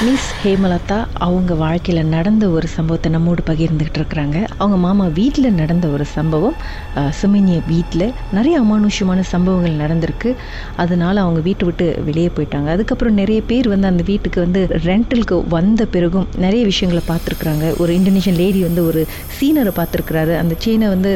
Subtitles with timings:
[0.00, 4.38] Miss Hemalatha அவங்க வாழ்க்கையில் நடந்த ஒரு சம்பவத்தை நம்மோடு பகிர்ந்துக்கிட்டு இருக்கிறாங்க.
[4.58, 6.56] அவங்க மாமா வீட்டில் நடந்த ஒரு சம்பவம்
[7.18, 8.04] சுமினிய வீட்டில்
[8.36, 10.30] நிறைய அமானுஷ்யமான சம்பவங்கள் நடந்திருக்கு.
[10.82, 12.68] அதனால அவங்க வீட்டை விட்டு வெளியே போயிட்டாங்க.
[12.74, 17.64] அதுக்கப்புறம் நிறைய பேர் வந்து அந்த வீட்டுக்கு வந்து ரெண்டலுக்கு வந்த பிறகும் நிறைய விஷயங்களை பார்த்துருக்குறாங்க.
[17.84, 19.06] ஒரு இந்தோனேஷியன் லேடி வந்து ஒரு
[19.38, 20.36] சீனரை பார்த்துருக்குறாரு.
[20.42, 21.14] அந்த சீனை வந்து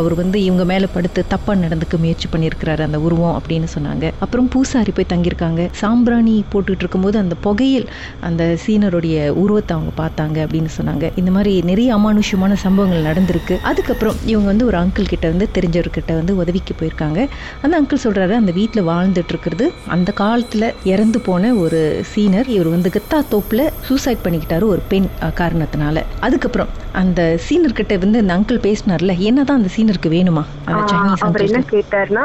[0.00, 2.84] அவர் வந்து இவங்க மேலே படுத்து தப்பாக நடந்துக்க முயற்சி பண்ணியிருக்கிறாரு.
[2.90, 4.12] அந்த உருவம் அப்படின்னு சொன்னாங்க.
[4.26, 5.70] அப்புறம் பூசாரி போய் தங்கியிருக்காங்க.
[5.84, 7.88] சாம்பிராணி போட்டுக்கிட்டு இருக்கும்போது அந்த புகையில்
[8.28, 11.04] அந்த சீனருடைய உருவத்தை அவங்க பார்த்தாங்க அப்படின்னு சொன்னாங்க.
[11.20, 13.56] இந்த மாதிரி நிறைய அமானுஷ்யமான சம்பவங்கள் நடந்திருக்கு.
[13.70, 17.20] அதுக்கப்புறம் இவங்க வந்து ஒரு அங்கிள் கிட்ட வந்து தெரிஞ்சவர்கிட்ட வந்து உதவிக்கு போயிருக்காங்க.
[17.62, 21.80] அந்த அங்கிள் சொல்றாரு அந்த வீட்டில் வாழ்ந்துட்டு இருக்கிறது அந்த காலத்தில் இறந்து போன ஒரு
[22.12, 25.08] சீனர் இவர் வந்து கத்தா தோப்புல சூசைட் பண்ணிக்கிட்டாரு ஒரு பெண்
[25.40, 26.04] காரணத்தினால.
[26.28, 30.44] அதுக்கப்புறம் அந்த சீனர் கிட்ட வந்து அந்த அங்கிள் பேசினார்ல என்னதான் அந்த சீனருக்கு வேணுமா?
[30.68, 32.24] அந்த சைனீஸ் அவர் என்ன அங்கிள் கேட்டாருன்னா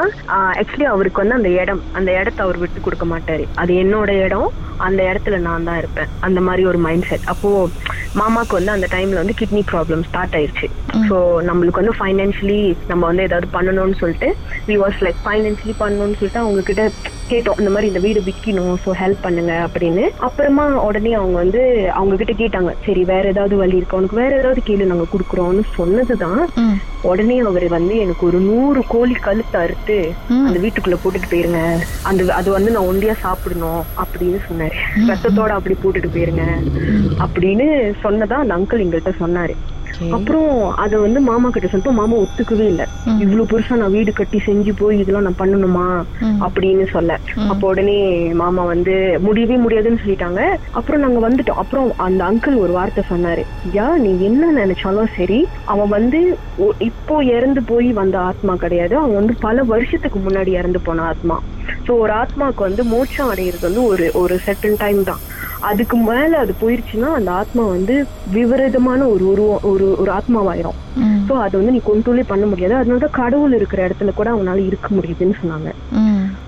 [0.60, 3.46] ஆக்சுவலி அவருக்கு வந்து அந்த இடம் அந்த இடத்த அவர் விட்டு கொடுக்க மாட்டாரு.
[3.62, 4.50] அது என்னோட இடம்
[4.86, 6.08] அந்த இடத்துல நான் தான் இருப்பேன்.
[6.32, 7.50] அந்த மாதிரி ஒரு மைண்ட் செட் அப்போ
[8.20, 10.66] மாமாக்கு வந்து அந்த டைம்ல வந்து கிட்னி ப்ராப்ளம் ஸ்டார்ட் ஆயிருச்சு.
[11.08, 11.16] ஸோ
[11.48, 12.58] நம்மளுக்கு வந்து ஃபைனான்ஷியலி
[12.90, 14.28] நம்ம வந்து ஏதாவது பண்ணணும்னு சொல்லிட்டு
[14.68, 16.84] வி வாஸ் லைக் ஃபைனான்ஷியலி பண்ணணும்னு சொல்லிட்டு அவங்க கிட்ட
[17.32, 20.04] கேட்டோம் இந்த மாதிரி இந்த வீடு விற்கணும் ஸோ ஹெல்ப் பண்ணுங்க அப்படின்னு.
[20.28, 21.62] அப்புறமா உடனே அவங்க வந்து
[21.98, 24.00] அவங்க கிட்ட கேட்டாங்க சரி வேற ஏதாவது வழி இருக்கா?
[24.00, 26.42] உனக்கு வேற ஏதாவது கேள்வி நாங்க கொடுக்குறோம்னு சொன்னதுதான்.
[27.10, 29.98] உடனே அவர் வந்து எனக்கு ஒரு நூறு கோழி கழுத்து அறுத்து.
[30.46, 31.60] அந்த வீட்டுக்குள்ள போட்டுட்டு போயிருங்க.
[32.10, 34.78] அந்த அது வந்து நான் ஒண்டியா சாப்பிடணும் அப்படின்னு சொன்னாரு.
[35.10, 36.46] ரத்தத்தோட அப்படி போட்டுட்டு போயிருங்க
[37.26, 37.68] அப்படின்னு
[38.04, 39.56] சொன்னதா அந்த அங்கிள் எங்கள்கிட்ட சொன்னாரு.
[40.10, 42.82] அப்புறம் அத வந்து மாமா கிட்ட சொல்லிட்டு மாமா ஒத்துக்கவே இல்ல.
[43.22, 45.86] இவ்வளவு பெருசா நான் வீடு கட்டி செஞ்சு போய் இதெல்லாம் நான் பண்ணணுமா.
[46.46, 47.12] அப்படின்னு சொல்ல.
[47.50, 47.98] அப்போ உடனே
[48.42, 48.94] மாமா வந்து
[49.26, 50.40] முடியவே முடியாதுன்னு சொல்லிட்டாங்க.
[50.72, 51.60] அப்புறம் நாங்க வந்துட்டோம்.
[51.62, 53.44] அப்புறம் அந்த அங்கிள் ஒரு வார்த்தை சொன்னாரு.
[53.74, 56.20] யா நீ என்ன நினைச்சாலும் சரி அவன் வந்து
[56.80, 58.96] இப்போ இறந்து போய் வந்த ஆத்மா கிடையாது.
[58.96, 61.38] அவன் வந்து பல வருஷத்துக்கு முன்னாடி இறந்து போன ஆத்மா.
[61.86, 65.22] சோ ஒரு ஆத்மாக்கு வந்து மோட்சம் அடையிறது வந்து ஒரு ஒரு செட்டன் டைம் தான்.
[65.70, 67.94] அதுக்கு மேல அது போயிருச்சுன்னா அந்த ஆத்மா வந்து
[68.36, 70.78] விபரீதமான ஒரு உருவம் ஒரு ஒரு ஆத்மாவாயிரும்.
[71.28, 72.74] சோ அது வந்து நீ கொண்டோலே பண்ண முடியாது.
[72.78, 75.70] அதனாலதான் கடவுள் இருக்கிற இடத்துல கூட அவனால இருக்க முடியுதுன்னு சொன்னாங்க.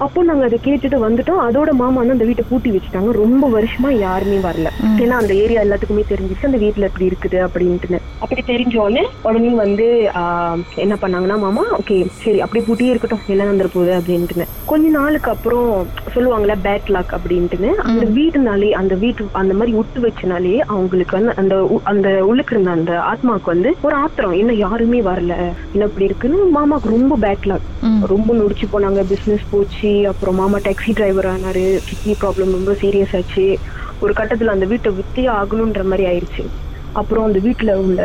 [0.05, 1.43] அப்போ நாங்க அதை கேட்டுட்டு வந்துட்டோம்.
[1.47, 3.10] அதோட மாமா வந்து அந்த வீட்டை பூட்டி வச்சுட்டாங்க.
[3.22, 4.69] ரொம்ப வருஷமா யாருமே வரல.
[5.03, 6.49] ஏன்னா அந்த ஏரியா எல்லாத்துக்குமே தெரிஞ்சிச்சு.
[6.50, 9.87] அந்த வீட்டுல இப்படி இருக்குது அப்படின்ட்டு அப்படி தெரிஞ்ச உடனே உடனே வந்து
[10.84, 13.25] என்ன பண்ணாங்கன்னா மாமா ஓகே சரி அப்படியே பூட்டியே இருக்கட்டும்.
[13.33, 13.93] என்ன வந்துட போகுது?
[14.00, 15.69] அப்படின்ட்டு கொஞ்ச நாளுக்கு அப்புறம்
[16.15, 17.71] சொல்லுவாங்கல்ல பேட் லாக் அப்படின்ட்டுன்னு.
[17.88, 21.54] அந்த வீடுனாலே அந்த வீட்டு அந்த மாதிரி விட்டு வச்சனாலே அவங்களுக்கு வந்து அந்த
[21.93, 24.37] அந்த உள்ளுக்கு இருந்த அந்த ஆத்மாவுக்கு வந்து ஒரு ஆத்திரம்.
[24.43, 25.34] என்ன யாருமே வரல.
[25.75, 26.38] என்ன இப்படி இருக்குன்னு.
[26.59, 27.69] மாமாக்கு ரொம்ப பேட் லாக்.
[28.15, 29.03] ரொம்ப நொடிச்சு போனாங்க.
[29.12, 29.84] பிசினஸ் போச்சு.
[30.12, 31.65] அப்புறம் மாமா டாக்ஸி டிரைவர் ஆனாரு.
[31.89, 33.47] கிட்னி ப்ராப்ளம் ரொம்ப சீரியஸ் ஆச்சு.
[34.00, 36.45] ஒரு கட்டத்துல அந்த வீட்டை வித்தே ஆகணுன்ற மாதிரி ஆயிருச்சு.
[37.00, 38.03] அப்புறம் அந்த வீட்டுல உள்ள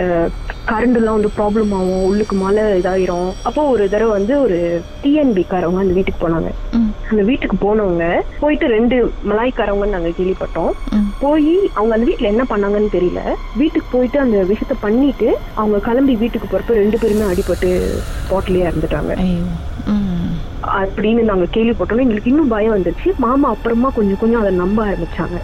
[0.70, 2.06] கரண்ட் எல்லாம் வந்து ப்ராப்ளம் ஆகும்.
[2.10, 3.30] உள்ளுக்கு மழை இதாயிரும்.
[3.48, 4.58] அப்போ ஒரு தடவை வந்து ஒரு
[5.04, 6.50] டிஎன்பி காரவங்க அந்த வீட்டுக்கு போனாங்க.
[7.12, 8.06] அந்த வீட்டுக்கு போனவங்க
[8.40, 8.98] போயிட்டு ரெண்டு
[9.30, 10.74] மலாய்க்காரவங்கன்னு நாங்க கேள்விப்பட்டோம்.
[11.24, 13.22] போய் அவங்க அந்த வீட்ல என்ன பண்ணாங்கன்னு தெரியல.
[13.62, 15.30] வீட்டுக்கு போயிட்டு அந்த விஷயத்த பண்ணிட்டு
[15.62, 17.72] அவங்க கிளம்பி வீட்டுக்கு போறப்ப ரெண்டு பேருமே அடிபட்டு
[18.24, 19.16] ஸ்பாட்லயே இறந்துட்டாங்க.
[20.82, 23.10] அப்படின்னு நாங்க கேள்விப்பட்டோம் எங்களுக்கு இன்னும் பயம் வந்துருச்சு.
[23.26, 25.38] மாமா அப்புறமா கொஞ்சம் கொஞ்சம் அதை நம்ப ஆரம்பிச்சாங்க.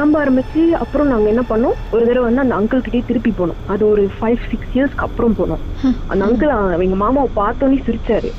[0.00, 1.76] நம்ப ஆரம்பிச்சு அப்புறம் நாங்க என்ன பண்ணோம்?
[1.90, 3.60] ஒரு தடவை வந்து அந்த அங்கிள் கிட்டே திருப்பி போனோம்.
[3.66, 5.62] அது ஒரு ஃபைவ் சிக்ஸ் இயர்ஸ்க்கு அப்புறம் போனோம்.
[6.06, 6.54] அந்த அங்கிள்
[6.86, 8.30] எங்க மாமாவை பார்த்தோன்னே சிரிச்சாரு.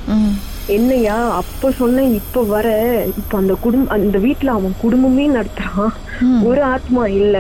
[0.70, 2.68] என்னையா அப்ப சொன்ன இப்ப வர.
[3.14, 5.94] இப்ப அந்த குடும்பம் அந்த வீட்டுல அவன் குடும்பமே நடத்துறான்.
[6.42, 7.38] ஒரு ஆத்மா இல்ல.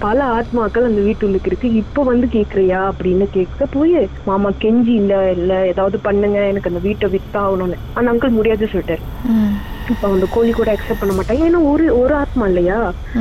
[0.00, 1.68] பல ஆத்மாக்கள் அந்த வீட்டுள்ளுக்கு இருக்கு.
[1.80, 6.38] இப்ப வந்து கேக்குறியா அப்படின்னு கேட்க போய் மாமா கெஞ்சி இல்ல இல்ல ஏதாவது பண்ணுங்க.
[6.50, 7.78] எனக்கு அந்த வீட்டை வித்தாகணும்னு.
[7.92, 9.02] அந்த அங்கிள் முடியாது சொல்லிட்டாரு.
[9.88, 12.78] இப்ப அந்த கோழி கூட அக்செப்ட் பண்ண மாட்டாங்க ஏன்னா ஒரு ஒரு ஆத்மா இல்லையா.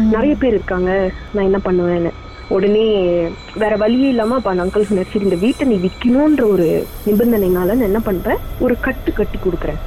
[0.09, 0.91] நிறைய பேர் இருக்காங்க.
[1.31, 2.11] நான் என்ன பண்ணுவேன்னு.
[2.55, 2.85] உடனே
[3.61, 6.67] வேற வழியே இல்லாம அப்ப அந்த அங்கிள் சொன்னார் சரி இந்த வீட்டை நீ விக்கணும்ன்ற ஒரு
[7.07, 8.39] நிபந்தனைனால நான் என்ன பண்றேன்?
[8.65, 9.79] ஒரு கட்டு கட்டி கொடுக்குறேன்.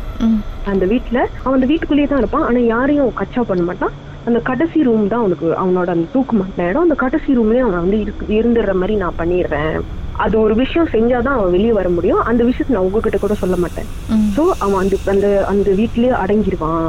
[0.73, 2.45] அந்த வீட்ல அவன் அந்த வீட்டுக்குள்ளேயே தான் இருப்பான்.
[2.49, 3.95] ஆனா யாரையும் கச்சா பண்ண மாட்டான்.
[4.29, 6.87] அந்த கடைசி ரூம் தான் அவனுக்கு அவனோட அந்த தூக்கு மாட்டின இடம்.
[6.87, 7.99] அந்த கடைசி ரூம்லயே அவன் வந்து
[8.39, 9.77] இருந்துடுற மாதிரி நான் பண்ணிடுறேன்.
[10.25, 12.21] அது ஒரு விஷயம் செஞ்சாதான் அவன் வெளியே வர முடியும்.
[12.31, 13.89] அந்த விஷயத்தை நான் உங்ககிட்ட கூட சொல்ல மாட்டேன்.
[14.37, 16.85] சோ அவன் அந்த அந்த அந்த வீட்லயே அடங்கிடுவான்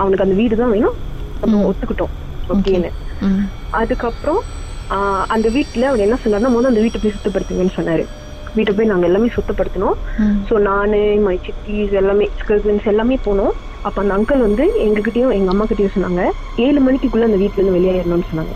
[0.00, 0.96] அவனுக்கு அந்த வீடு தான் வேணும்.
[1.70, 2.14] ஒத்துக்கிட்டோம்.
[2.54, 2.92] ஓகேன்னு.
[3.80, 4.40] அதுக்கப்புறம்
[5.28, 8.04] அந்த வீட்ல அவன் என்ன சொன்னார்னா முதல்ல அந்த வீட்டை போய் சுத்தப்படுத்துங்கன்னு சொன்னாரு.
[8.54, 9.96] வீட்டை போய் நாங்க எல்லாமே சுத்தப்படுத்தினோம்.
[10.48, 13.52] ஸோ நானு மை சித்திஸ் எல்லாமே கசின்ஸ் எல்லாமே போனோம்.
[13.82, 16.22] அப்ப அந்த அங்கிள் வந்து எங்ககிட்டயும் எங்க அம்மா கிட்டயும் சொன்னாங்க
[16.58, 18.54] ஏழு மணிக்குள்ள அந்த வீட்ல இருந்து வெளியேறணும்னு சொன்னாங்க.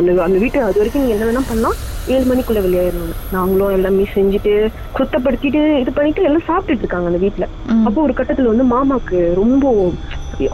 [0.00, 1.76] அந்த அந்த வீட்டு அது வரைக்கும் நீங்க என்ன வேணா பண்ணலாம்
[2.08, 3.14] ஏழு மணிக்குள்ள வெளியேறணும்.
[3.32, 4.54] நாங்களும் எல்லாமே செஞ்சுட்டு
[4.98, 7.46] சுத்தப்படுத்திட்டு இது பண்ணிட்டு எல்லாம் சாப்பிட்டுட்டு இருக்காங்க அந்த வீட்ல.
[7.66, 7.84] ம்.
[7.86, 9.64] அப்போ ஒரு கட்டத்துல வந்து மாமாக்கு ரொம்ப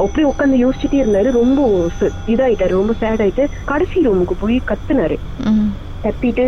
[0.05, 1.31] அப்படியே உட்காந்து யோசிச்சுட்டே இருந்தாரு.
[1.40, 1.88] ரொம்ப
[2.34, 2.75] இதாயிட்டாரு.
[2.81, 5.19] ரொம்ப சேட் ஆயிட்டு கடைசி ரூமுக்கு போய் கத்துனாரு.
[6.05, 6.44] கத்திட்டு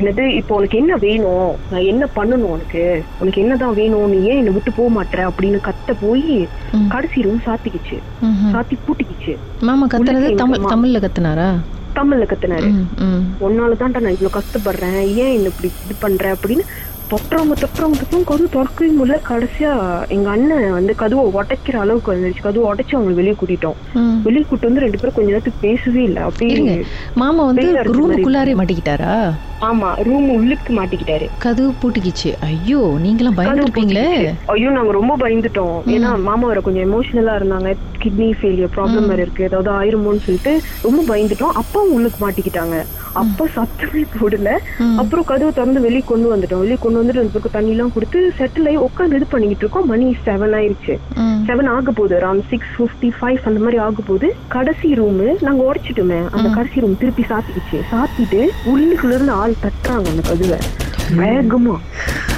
[0.00, 1.54] என்னது இப்போ உனக்கு என்ன வேணும்?
[1.70, 2.82] நான் என்ன பண்ணணும் உனக்கு?
[3.20, 4.10] உனக்கு என்னதான் வேணும்?
[4.10, 5.20] நீ ஏன் என்னை விட்டு போக மாட்டற?
[5.30, 6.36] அப்படின்னு கத்த போய்.
[6.88, 7.98] கடைசி ரூம் சாத்திக்கிச்சு.
[8.52, 9.34] சாத்தி பூட்டிக்கிச்சு.
[9.68, 11.48] மாமா கத்துனது உள்ளே தமிழ் தமிழ்ல கத்துனாரா?
[11.98, 12.68] தமிழ்ல கத்துனாரு.
[13.46, 15.00] உன்னாலதான்டா நான் இவ்வளவு கஷ்டப்படுறேன்.
[15.22, 16.36] ஏன் என்ன இப்படி இது பண்ற?
[16.36, 16.64] அப்படின்னு
[17.12, 19.70] தொட்டுறவங்க தொட்டுறவங்க தொட்டுறவங்க கதவு திறக்கவே முடியல கடைசியா
[20.08, 22.46] எங்க அண்ணன் வந்து கதவை உடைக்கிற அளவுக்கு வந்துருச்சு.
[22.46, 23.78] கதவை உடைச்சு அவங்க வெளியே கூட்டிட்டோம்.
[24.26, 26.22] வெளியே கூட்டு வந்து ரெண்டு பேரும் கொஞ்ச நேரத்துக்கு பேசவே இல்லை.
[26.22, 26.76] அப்படியே
[27.14, 27.66] மாமா வந்து
[27.98, 29.14] ரூமுக்குள்ளாரே மாட்டிக்கிட்டாரா?
[29.68, 29.88] ஆமா.
[30.08, 31.26] ரூம் உள்ளுக்கு மாட்டிக்கிட்டாரு.
[31.38, 32.30] கதவு பூட்டிக்கிச்சு.
[32.48, 34.04] ஐயோ நீங்களாம் பயந்துருப்பீங்களே.
[34.54, 35.78] ஐயோ நாங்க ரொம்ப பயந்துட்டோம்.
[35.94, 37.70] ஏன்னா மாமா வர கொஞ்சம் எமோஷனலா இருந்தாங்க.
[38.02, 39.46] கிட்னி ஃபெயிலியர் ப்ராப்ளம் வேற இருக்கு.
[39.48, 40.52] ஏதாவது ஆயிருமோன்னு சொல்லிட்டு
[40.86, 41.56] ரொம்ப பயந்துட்டோம்.
[41.62, 42.76] அப்பா உள்ளுக்கு மாட்டிக்கிட்டாங்க.
[43.12, 44.50] அப்பா சத்தமே போடல.
[45.02, 46.62] அப்புறம் கதவு திறந்து வெளியே கொண்டு வந்துட்டோம்.
[46.64, 49.86] வெளியே கொண்டு வந்துட்டு ரெண்டு பேருக்கு தண்ணி எல்லாம் கொடுத்து செட்டில் ஆகி உட்காந்து இது பண்ணிக்கிட்டு இருக்கோம்.
[49.92, 50.96] மணி செவன் ஆயிருச்சு.
[51.48, 56.20] செவன் ஆக போகுது அரௌண்ட் சிக்ஸ் ஃபிஃப்டி ஃபைவ் அந்த மாதிரி ஆக போகுது கடைசி ரூம் நாங்க உடைச்சிட்டோமே.
[56.36, 57.80] அந்த கடைசி ரூம் திருப்பி சாத்திக்கிச்சு.
[57.92, 58.42] சாத்திட்டு
[58.72, 60.58] உள்ளுக்குள்ள இருந்து ஆள் தட்டுறாங்க அந்த கதவை.
[61.22, 61.76] வேகமா.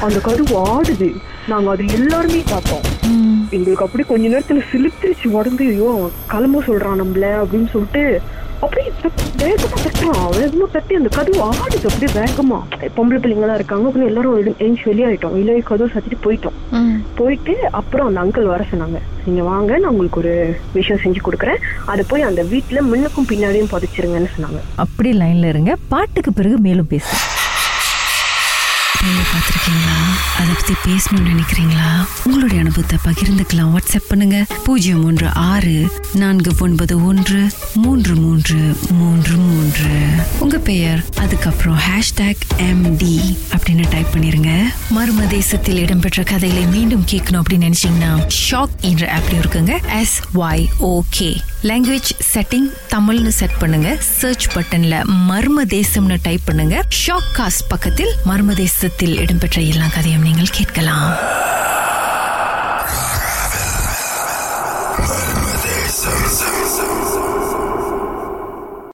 [0.07, 1.11] அந்த கதவு ஆடுது.
[1.49, 2.87] நாங்க அது எல்லாருமே பார்த்தோம்.
[3.57, 8.03] எங்களுக்கு அப்படி கொஞ்ச நேரத்துல சிலுத்துருச்சு உடம்பு ஐயோ கிளம்ப சொல்றான் நம்மள அப்படின்னு சொல்லிட்டு
[9.43, 12.58] வேகமா தட்டுறான் வேகமா தட்டி அந்த கதவு ஆடுது அப்படியே வேகமா
[12.97, 16.56] பொம்பளை பிள்ளைங்க எல்லாம் இருக்காங்க அப்புறம் எல்லாரும் எழுந்து வெளியாயிட்டோம் வெளியே கதவு சாத்திட்டு போயிட்டோம்.
[17.19, 18.99] போயிட்டு அப்புறம் அந்த அங்கிள் வர சொன்னாங்க.
[19.26, 20.35] நீங்க வாங்க நான் உங்களுக்கு ஒரு
[20.76, 21.61] விஷயம் செஞ்சு கொடுக்குறேன்.
[21.93, 24.61] அதை போய் அந்த வீட்டுல முன்னுக்கும் பின்னாடியும் புதைச்சிருங்கன்னு சொன்னாங்க.
[24.85, 25.75] அப்படி லைன்ல இருங்க.
[25.94, 27.12] பாட்டுக்கு பிறகு மேலும் பேசு
[29.00, 29.99] பேயை பார்த்துருக்கீங்களா?
[30.37, 32.06] அதை பத்தி பேசணும்னு நினைக்கிறீங்களா?
[32.25, 33.76] உங்களுடைய அனுபவத்தை பகிர்ந்துக்கலாம்.
[33.76, 34.47] வாட்ஸ்அப் பண்ணுங்க.
[34.64, 39.88] பூஜ்ஜியம் ஒன்று ஆறு நான்கு ஒன்பது ஒன்று மூன்று மூன்று மூன்று மூன்று.
[40.38, 44.64] உங்க பெயர் அதுக்கப்புறம் ஹேஷ்டேக் எம்டி அப்படின்னு டைப் பண்ணிருங்க.
[44.97, 49.99] மர்ம தேசத்தில் இடம்பெற்ற கதைகளை மீண்டும் கேட்கணும் அப்படின்னு நினைச்சீங்கன்னா ஷாக் என்ற ஆப்லயும் இருக்குங்க.
[49.99, 53.97] S Y O K language setting தமிழ்னு செட் பண்ணுங்க.
[54.00, 56.85] சர்ச் பட்டன்ல மர்ம தேசம்னு டைப் பண்ணுங்க.
[57.06, 61.11] ஷாக் காஸ்ட் பக்கத்தில் மர்ம தேசத்தில் இடம்பெற்ற எல்லா கதையும் நீங்கள் கேட்கலாம்.